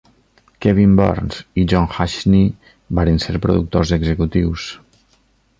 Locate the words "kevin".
0.65-0.95